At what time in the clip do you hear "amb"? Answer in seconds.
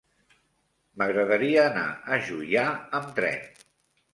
3.01-3.13